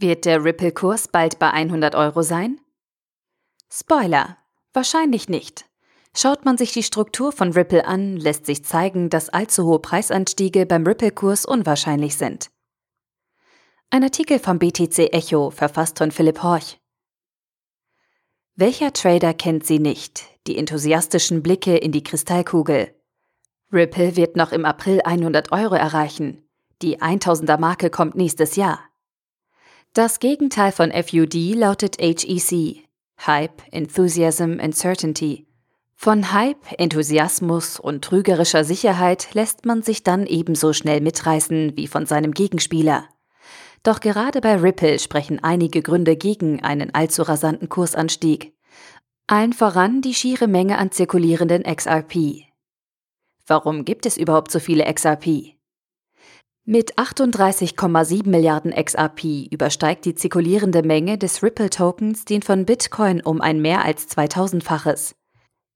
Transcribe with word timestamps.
Wird 0.00 0.26
der 0.26 0.44
Ripple-Kurs 0.44 1.08
bald 1.08 1.40
bei 1.40 1.50
100 1.50 1.96
Euro 1.96 2.22
sein? 2.22 2.60
Spoiler, 3.68 4.38
wahrscheinlich 4.72 5.28
nicht. 5.28 5.64
Schaut 6.16 6.44
man 6.44 6.56
sich 6.56 6.72
die 6.72 6.84
Struktur 6.84 7.32
von 7.32 7.52
Ripple 7.52 7.84
an, 7.84 8.16
lässt 8.16 8.46
sich 8.46 8.64
zeigen, 8.64 9.10
dass 9.10 9.28
allzu 9.28 9.64
hohe 9.64 9.80
Preisanstiege 9.80 10.66
beim 10.66 10.86
Ripple-Kurs 10.86 11.44
unwahrscheinlich 11.46 12.16
sind. 12.16 12.48
Ein 13.90 14.04
Artikel 14.04 14.38
vom 14.38 14.60
BTC 14.60 15.12
Echo, 15.12 15.50
verfasst 15.50 15.98
von 15.98 16.12
Philipp 16.12 16.44
Horch. 16.44 16.78
Welcher 18.54 18.92
Trader 18.92 19.34
kennt 19.34 19.66
sie 19.66 19.80
nicht? 19.80 20.26
Die 20.46 20.58
enthusiastischen 20.58 21.42
Blicke 21.42 21.76
in 21.76 21.90
die 21.90 22.04
Kristallkugel. 22.04 22.94
Ripple 23.72 24.14
wird 24.14 24.36
noch 24.36 24.52
im 24.52 24.64
April 24.64 25.00
100 25.02 25.50
Euro 25.50 25.74
erreichen. 25.74 26.48
Die 26.82 27.00
1000er 27.00 27.58
Marke 27.58 27.90
kommt 27.90 28.14
nächstes 28.14 28.54
Jahr. 28.54 28.87
Das 29.94 30.20
Gegenteil 30.20 30.70
von 30.70 30.92
FUD 30.92 31.34
lautet 31.54 32.00
HEC. 32.00 32.84
Hype, 33.26 33.62
Enthusiasm 33.72 34.60
and 34.60 34.76
Certainty. 34.76 35.46
Von 35.96 36.32
Hype, 36.32 36.78
Enthusiasmus 36.78 37.80
und 37.80 38.04
trügerischer 38.04 38.62
Sicherheit 38.62 39.34
lässt 39.34 39.66
man 39.66 39.82
sich 39.82 40.04
dann 40.04 40.26
ebenso 40.26 40.72
schnell 40.72 41.00
mitreißen 41.00 41.76
wie 41.76 41.88
von 41.88 42.06
seinem 42.06 42.32
Gegenspieler. 42.32 43.08
Doch 43.82 43.98
gerade 43.98 44.40
bei 44.40 44.54
Ripple 44.56 45.00
sprechen 45.00 45.42
einige 45.42 45.82
Gründe 45.82 46.16
gegen 46.16 46.62
einen 46.62 46.94
allzu 46.94 47.22
rasanten 47.22 47.68
Kursanstieg. 47.68 48.54
Allen 49.26 49.52
voran 49.52 50.00
die 50.00 50.14
schiere 50.14 50.46
Menge 50.46 50.78
an 50.78 50.92
zirkulierenden 50.92 51.64
XRP. 51.64 52.44
Warum 53.46 53.84
gibt 53.84 54.06
es 54.06 54.16
überhaupt 54.16 54.52
so 54.52 54.60
viele 54.60 54.84
XRP? 54.92 55.57
Mit 56.70 56.98
38,7 56.98 58.28
Milliarden 58.28 58.72
XRP 58.74 59.50
übersteigt 59.50 60.04
die 60.04 60.14
zirkulierende 60.14 60.82
Menge 60.82 61.16
des 61.16 61.42
Ripple-Tokens 61.42 62.26
den 62.26 62.42
von 62.42 62.66
Bitcoin 62.66 63.22
um 63.22 63.40
ein 63.40 63.62
mehr 63.62 63.86
als 63.86 64.06
2000-faches. 64.10 65.14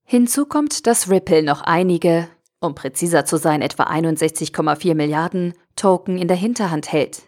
Hinzu 0.05 0.45
kommt, 0.45 0.87
dass 0.87 1.09
Ripple 1.09 1.45
noch 1.45 1.62
einige, 1.62 2.29
um 2.61 2.75
präziser 2.75 3.25
zu 3.25 3.39
sein 3.39 3.62
etwa 3.62 3.84
61,4 3.84 4.95
Milliarden, 4.95 5.55
Token 5.77 6.19
in 6.19 6.29
der 6.29 6.37
Hinterhand 6.37 6.93
hält. 6.93 7.23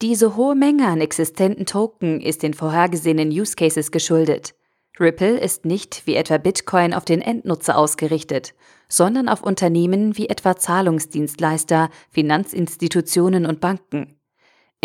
Diese 0.00 0.36
hohe 0.36 0.54
Menge 0.54 0.86
an 0.86 1.00
existenten 1.00 1.66
Token 1.66 2.20
ist 2.20 2.44
den 2.44 2.54
vorhergesehenen 2.54 3.30
Use 3.30 3.56
Cases 3.56 3.90
geschuldet. 3.90 4.54
Ripple 5.00 5.38
ist 5.38 5.64
nicht 5.64 6.02
wie 6.06 6.14
etwa 6.14 6.38
Bitcoin 6.38 6.94
auf 6.94 7.04
den 7.04 7.20
Endnutzer 7.20 7.76
ausgerichtet, 7.76 8.54
sondern 8.88 9.28
auf 9.28 9.42
Unternehmen 9.42 10.16
wie 10.16 10.28
etwa 10.28 10.56
Zahlungsdienstleister, 10.56 11.90
Finanzinstitutionen 12.10 13.44
und 13.44 13.60
Banken. 13.60 14.20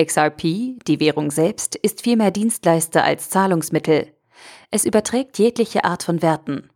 XRP, 0.01 0.79
die 0.87 0.99
Währung 0.99 1.29
selbst, 1.29 1.75
ist 1.75 2.01
vielmehr 2.01 2.31
Dienstleister 2.31 3.03
als 3.03 3.29
Zahlungsmittel. 3.29 4.07
Es 4.71 4.85
überträgt 4.85 5.37
jegliche 5.37 5.83
Art 5.83 6.03
von 6.03 6.21
Werten. 6.21 6.69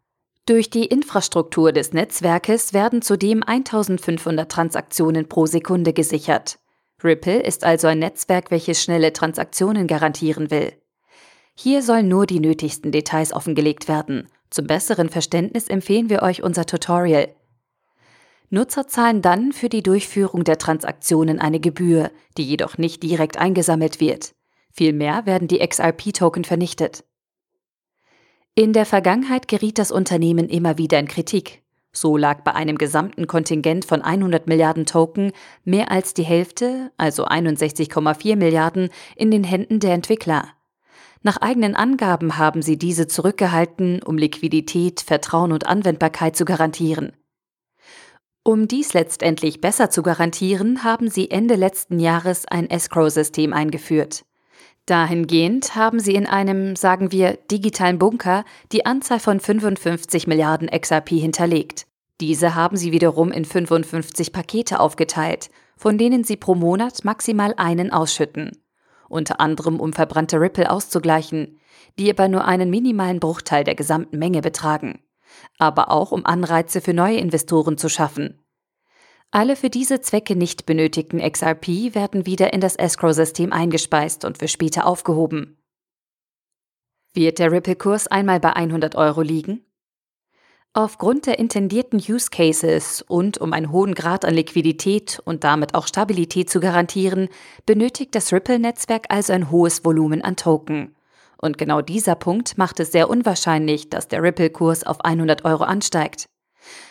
Durch 0.45 0.69
die 0.69 0.85
Infrastruktur 0.85 1.71
des 1.71 1.93
Netzwerkes 1.93 2.73
werden 2.73 3.01
zudem 3.01 3.43
1500 3.43 4.51
Transaktionen 4.51 5.29
pro 5.29 5.45
Sekunde 5.45 5.93
gesichert. 5.93 6.59
Ripple 7.01 7.41
ist 7.41 7.63
also 7.63 7.87
ein 7.87 7.99
Netzwerk, 7.99 8.51
welches 8.51 8.83
schnelle 8.83 9.13
Transaktionen 9.13 9.87
garantieren 9.87 10.51
will. 10.51 10.73
Hier 11.55 11.81
sollen 11.81 12.07
nur 12.07 12.25
die 12.25 12.39
nötigsten 12.39 12.91
Details 12.91 13.33
offengelegt 13.33 13.87
werden. 13.87 14.27
Zum 14.49 14.67
besseren 14.67 15.09
Verständnis 15.09 15.67
empfehlen 15.67 16.09
wir 16.09 16.21
euch 16.23 16.43
unser 16.43 16.65
Tutorial. 16.65 17.29
Nutzer 18.49 18.87
zahlen 18.87 19.21
dann 19.21 19.51
für 19.51 19.69
die 19.69 19.81
Durchführung 19.81 20.43
der 20.43 20.59
Transaktionen 20.59 21.39
eine 21.39 21.59
Gebühr, 21.59 22.11
die 22.37 22.43
jedoch 22.43 22.77
nicht 22.77 23.01
direkt 23.01 23.37
eingesammelt 23.37 23.99
wird. 23.99 24.35
Vielmehr 24.71 25.25
werden 25.25 25.47
die 25.47 25.59
XRP-Token 25.59 26.43
vernichtet. 26.43 27.03
In 28.55 28.73
der 28.73 28.85
Vergangenheit 28.85 29.47
geriet 29.47 29.79
das 29.79 29.91
Unternehmen 29.91 30.49
immer 30.49 30.77
wieder 30.77 30.99
in 30.99 31.07
Kritik. 31.07 31.63
So 31.91 32.17
lag 32.17 32.41
bei 32.41 32.53
einem 32.53 32.77
gesamten 32.77 33.25
Kontingent 33.25 33.85
von 33.85 34.01
100 34.01 34.47
Milliarden 34.47 34.85
Token 34.85 35.31
mehr 35.63 35.91
als 35.91 36.13
die 36.13 36.23
Hälfte, 36.23 36.91
also 36.97 37.25
61,4 37.25 38.35
Milliarden, 38.35 38.89
in 39.15 39.31
den 39.31 39.43
Händen 39.43 39.79
der 39.79 39.93
Entwickler. 39.93 40.49
Nach 41.25 41.37
eigenen 41.37 41.73
Angaben 41.73 42.37
haben 42.37 42.61
sie 42.61 42.77
diese 42.77 43.07
zurückgehalten, 43.07 44.03
um 44.03 44.17
Liquidität, 44.17 44.99
Vertrauen 44.99 45.53
und 45.53 45.65
Anwendbarkeit 45.65 46.35
zu 46.35 46.43
garantieren. 46.43 47.13
Um 48.43 48.67
dies 48.67 48.93
letztendlich 48.93 49.61
besser 49.61 49.89
zu 49.89 50.03
garantieren, 50.03 50.83
haben 50.83 51.09
sie 51.09 51.31
Ende 51.31 51.55
letzten 51.55 51.97
Jahres 51.99 52.45
ein 52.45 52.69
Escrow-System 52.69 53.53
eingeführt. 53.53 54.25
Dahingehend 54.85 55.77
haben 55.77 56.01
sie 56.01 56.13
in 56.13 56.27
einem, 56.27 56.75
sagen 56.75 57.13
wir, 57.13 57.37
digitalen 57.49 57.99
Bunker 57.99 58.43
die 58.73 58.85
Anzahl 58.85 59.21
von 59.21 59.39
55 59.39 60.27
Milliarden 60.27 60.67
XRP 60.67 61.11
hinterlegt. 61.11 61.87
Diese 62.19 62.53
haben 62.53 62.75
sie 62.75 62.91
wiederum 62.91 63.31
in 63.31 63.45
55 63.45 64.33
Pakete 64.33 64.81
aufgeteilt, 64.81 65.49
von 65.77 65.97
denen 65.97 66.25
sie 66.25 66.35
pro 66.35 66.53
Monat 66.53 67.05
maximal 67.05 67.53
einen 67.55 67.93
ausschütten. 67.93 68.51
Unter 69.13 69.39
anderem 69.39 69.79
um 69.79 69.93
verbrannte 69.93 70.41
Ripple 70.41 70.71
auszugleichen, 70.71 71.59
die 71.99 72.09
aber 72.09 72.27
nur 72.27 72.45
einen 72.45 72.71
minimalen 72.71 73.19
Bruchteil 73.19 73.63
der 73.63 73.75
gesamten 73.75 74.17
Menge 74.17 74.41
betragen. 74.41 75.03
Aber 75.59 75.91
auch 75.91 76.11
um 76.11 76.25
Anreize 76.25 76.81
für 76.81 76.95
neue 76.95 77.17
Investoren 77.17 77.77
zu 77.77 77.89
schaffen. 77.89 78.43
Alle 79.29 79.55
für 79.55 79.69
diese 79.69 80.01
Zwecke 80.01 80.35
nicht 80.35 80.65
benötigten 80.65 81.19
XRP 81.19 81.93
werden 81.93 82.25
wieder 82.25 82.53
in 82.53 82.59
das 82.59 82.75
Escrow-System 82.75 83.53
eingespeist 83.53 84.25
und 84.25 84.39
für 84.39 84.47
später 84.47 84.87
aufgehoben. 84.87 85.63
Wird 87.13 87.37
der 87.37 87.51
Ripple-Kurs 87.51 88.07
einmal 88.07 88.39
bei 88.39 88.53
100 88.53 88.95
Euro 88.95 89.21
liegen? 89.21 89.63
Aufgrund 90.75 91.27
der 91.27 91.37
intendierten 91.37 91.99
Use 91.99 92.31
Cases 92.31 93.03
und 93.07 93.37
um 93.37 93.53
einen 93.53 93.71
hohen 93.71 93.93
Grad 93.93 94.25
an 94.25 94.33
Liquidität 94.33 95.21
und 95.23 95.43
damit 95.43 95.75
auch 95.75 95.85
Stabilität 95.85 96.49
zu 96.49 96.59
garantieren, 96.59 97.29
benötigt 97.67 98.15
das 98.15 98.33
Ripple-Netzwerk 98.33 99.05
also 99.09 99.33
ein 99.33 99.51
hohes 99.51 99.85
Volumen 99.85 100.23
an 100.23 100.35
Token. 100.35 100.95
Und 101.37 101.59
genau 101.59 101.81
dieser 101.81 102.15
Punkt 102.15 102.57
macht 102.57 102.79
es 102.79 102.91
sehr 102.91 103.07
unwahrscheinlich, 103.07 103.91
dass 103.91 104.07
der 104.07 104.23
Ripple-Kurs 104.23 104.83
auf 104.83 105.01
100 105.01 105.45
Euro 105.45 105.63
ansteigt. 105.63 106.25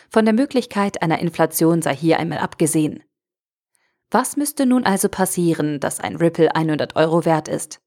Von 0.09 0.23
der 0.23 0.33
Möglichkeit 0.33 1.01
einer 1.01 1.19
Inflation 1.19 1.81
sei 1.81 1.93
hier 1.93 2.19
einmal 2.19 2.37
abgesehen. 2.37 3.03
Was 4.11 4.37
müsste 4.37 4.65
nun 4.65 4.85
also 4.85 5.09
passieren, 5.09 5.81
dass 5.81 5.99
ein 5.99 6.15
Ripple 6.15 6.55
100 6.55 6.95
Euro 6.95 7.25
wert 7.25 7.49
ist? 7.49 7.81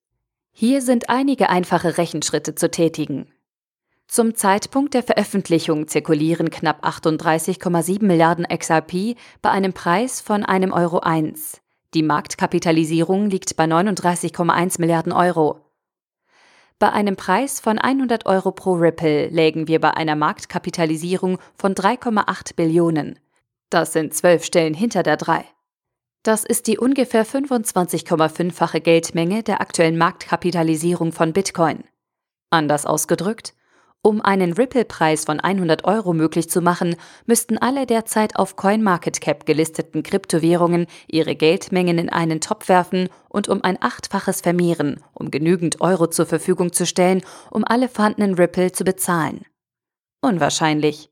Hier 0.52 0.82
sind 0.82 1.08
einige 1.08 1.48
einfache 1.48 1.96
Rechenschritte 1.96 2.54
zu 2.54 2.70
tätigen. 2.70 3.32
Zum 4.08 4.36
Zeitpunkt 4.36 4.94
der 4.94 5.02
Veröffentlichung 5.02 5.88
zirkulieren 5.88 6.50
knapp 6.50 6.84
38,7 6.84 8.04
Milliarden 8.04 8.46
XRP 8.46 9.16
bei 9.42 9.50
einem 9.50 9.72
Preis 9.72 10.20
von 10.20 10.44
einem 10.44 10.72
Euro 10.72 11.00
1. 11.00 11.60
Die 11.92 12.02
Marktkapitalisierung 12.04 13.28
liegt 13.28 13.56
bei 13.56 13.64
39,1 13.64 14.80
Milliarden 14.80 15.12
Euro. 15.12 15.60
Bei 16.78 16.92
einem 16.92 17.16
Preis 17.16 17.58
von 17.58 17.78
100 17.78 18.26
Euro 18.26 18.52
pro 18.52 18.74
Ripple 18.74 19.28
lägen 19.28 19.66
wir 19.66 19.80
bei 19.80 19.92
einer 19.92 20.14
Marktkapitalisierung 20.14 21.38
von 21.56 21.74
3,8 21.74 22.54
Billionen. 22.54 23.18
Das 23.70 23.92
sind 23.92 24.14
zwölf 24.14 24.44
Stellen 24.44 24.74
hinter 24.74 25.02
der 25.02 25.16
3. 25.16 25.44
Das 26.22 26.44
ist 26.44 26.66
die 26.68 26.78
ungefähr 26.78 27.26
25,5-fache 27.26 28.80
Geldmenge 28.80 29.42
der 29.42 29.60
aktuellen 29.60 29.98
Marktkapitalisierung 29.98 31.12
von 31.12 31.32
Bitcoin. 31.32 31.84
Anders 32.50 32.86
ausgedrückt, 32.86 33.54
um 34.06 34.22
einen 34.22 34.52
Ripple-Preis 34.52 35.24
von 35.24 35.40
100 35.40 35.82
Euro 35.82 36.12
möglich 36.12 36.48
zu 36.48 36.60
machen, 36.60 36.94
müssten 37.24 37.58
alle 37.58 37.86
derzeit 37.86 38.36
auf 38.36 38.54
CoinMarketCap 38.54 39.44
gelisteten 39.46 40.04
Kryptowährungen 40.04 40.86
ihre 41.08 41.34
Geldmengen 41.34 41.98
in 41.98 42.08
einen 42.08 42.40
Topf 42.40 42.68
werfen 42.68 43.08
und 43.28 43.48
um 43.48 43.64
ein 43.64 43.76
Achtfaches 43.82 44.42
vermehren, 44.42 45.02
um 45.12 45.32
genügend 45.32 45.80
Euro 45.80 46.06
zur 46.06 46.24
Verfügung 46.24 46.72
zu 46.72 46.86
stellen, 46.86 47.20
um 47.50 47.64
alle 47.64 47.88
vorhandenen 47.88 48.34
Ripple 48.34 48.70
zu 48.70 48.84
bezahlen. 48.84 49.44
Unwahrscheinlich. 50.20 51.10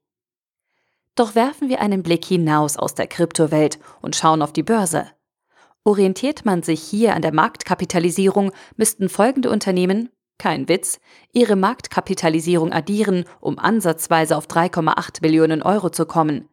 Doch 1.17 1.35
werfen 1.35 1.69
wir 1.69 1.81
einen 1.81 2.05
Blick 2.05 2.25
hinaus 2.25 2.77
aus 2.77 2.95
der 2.95 3.09
Kryptowelt 3.09 3.81
und 4.03 4.15
schauen 4.15 4.41
auf 4.41 4.53
die 4.53 4.63
Börse. 4.63 5.09
Orientiert 5.83 6.45
man 6.45 6.63
sich 6.63 6.81
hier 6.81 7.17
an 7.17 7.23
der 7.23 7.35
Marktkapitalisierung, 7.35 8.53
müssten 8.77 9.09
folgende 9.09 9.51
Unternehmen 9.51 10.11
kein 10.45 10.69
Witz, 10.69 11.01
ihre 11.33 11.57
Marktkapitalisierung 11.57 12.71
addieren, 12.71 13.25
um 13.41 13.59
ansatzweise 13.59 14.37
auf 14.37 14.47
3,8 14.47 15.23
Billionen 15.23 15.63
Euro 15.63 15.89
zu 15.89 16.05
kommen. 16.05 16.51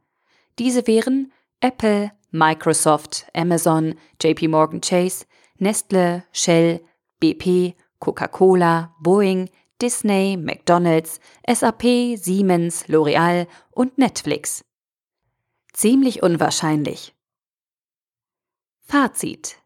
Diese 0.59 0.87
wären 0.87 1.33
Apple, 1.59 2.13
Microsoft, 2.29 3.25
Amazon, 3.33 3.95
JP 4.21 4.47
Morgan 4.47 4.79
Chase, 4.79 5.25
Nestle, 5.57 6.23
Shell, 6.31 6.79
BP, 7.19 7.75
Coca-Cola, 7.99 8.95
Boeing, 9.01 9.49
Disney, 9.81 10.37
McDonald's, 10.37 11.19
SAP, 11.45 12.15
Siemens, 12.15 12.87
L'Oreal 12.87 13.45
und 13.71 13.97
Netflix. 13.97 14.63
Ziemlich 15.73 16.23
unwahrscheinlich. 16.23 17.13
Fazit 18.87 19.60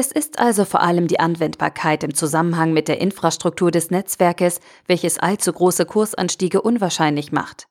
Es 0.00 0.12
ist 0.12 0.38
also 0.38 0.64
vor 0.64 0.80
allem 0.80 1.08
die 1.08 1.18
Anwendbarkeit 1.18 2.04
im 2.04 2.14
Zusammenhang 2.14 2.72
mit 2.72 2.86
der 2.86 3.00
Infrastruktur 3.00 3.72
des 3.72 3.90
Netzwerkes, 3.90 4.60
welches 4.86 5.18
allzu 5.18 5.52
große 5.52 5.86
Kursanstiege 5.86 6.62
unwahrscheinlich 6.62 7.32
macht. 7.32 7.66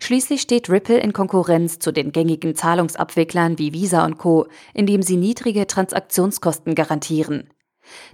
Schließlich 0.00 0.42
steht 0.42 0.68
Ripple 0.68 0.98
in 0.98 1.12
Konkurrenz 1.12 1.78
zu 1.78 1.92
den 1.92 2.10
gängigen 2.10 2.56
Zahlungsabwicklern 2.56 3.60
wie 3.60 3.72
Visa 3.72 4.04
und 4.04 4.18
Co., 4.18 4.48
indem 4.74 5.02
sie 5.02 5.16
niedrige 5.16 5.68
Transaktionskosten 5.68 6.74
garantieren. 6.74 7.48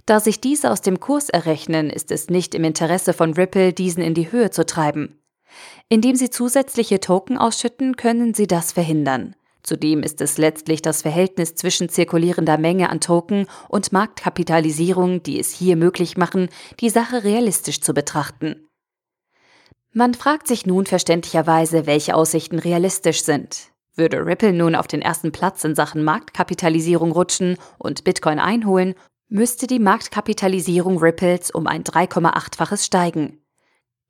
Da 0.05 0.19
sich 0.19 0.39
diese 0.39 0.69
aus 0.69 0.81
dem 0.81 0.99
Kurs 0.99 1.29
errechnen, 1.29 1.89
ist 1.89 2.11
es 2.11 2.29
nicht 2.29 2.53
im 2.53 2.63
Interesse 2.63 3.13
von 3.13 3.33
Ripple, 3.33 3.73
diesen 3.73 4.03
in 4.03 4.13
die 4.13 4.31
Höhe 4.31 4.51
zu 4.51 4.63
treiben. 4.63 5.23
Indem 5.89 6.15
sie 6.15 6.29
zusätzliche 6.29 6.99
Token 6.99 7.39
ausschütten, 7.39 7.95
können 7.95 8.35
sie 8.35 8.45
das 8.45 8.73
verhindern. 8.73 9.33
Zudem 9.63 10.03
ist 10.03 10.21
es 10.21 10.37
letztlich 10.37 10.81
das 10.81 11.01
Verhältnis 11.01 11.55
zwischen 11.55 11.89
zirkulierender 11.89 12.57
Menge 12.57 12.89
an 12.89 13.01
Token 13.01 13.45
und 13.67 13.91
Marktkapitalisierung, 13.91 15.21
die 15.21 15.39
es 15.39 15.51
hier 15.51 15.75
möglich 15.75 16.17
machen, 16.17 16.49
die 16.79 16.89
Sache 16.89 17.23
realistisch 17.23 17.81
zu 17.81 17.93
betrachten. 17.93 18.67
Man 19.91 20.13
fragt 20.13 20.47
sich 20.47 20.65
nun 20.65 20.85
verständlicherweise, 20.85 21.85
welche 21.85 22.15
Aussichten 22.15 22.59
realistisch 22.59 23.23
sind. 23.23 23.71
Würde 23.95 24.25
Ripple 24.25 24.53
nun 24.53 24.75
auf 24.75 24.87
den 24.87 25.01
ersten 25.01 25.31
Platz 25.31 25.63
in 25.63 25.75
Sachen 25.75 26.03
Marktkapitalisierung 26.03 27.11
rutschen 27.11 27.57
und 27.77 28.03
Bitcoin 28.03 28.39
einholen, 28.39 28.95
müsste 29.27 29.67
die 29.67 29.79
Marktkapitalisierung 29.79 30.99
Ripples 30.99 31.51
um 31.51 31.67
ein 31.67 31.83
3,8-faches 31.83 32.85
steigen. 32.85 33.43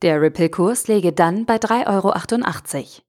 Der 0.02 0.22
Ripple-Kurs 0.22 0.88
läge 0.88 1.12
dann 1.12 1.46
bei 1.46 1.58
3,88 1.58 1.88
Euro. 1.88 3.09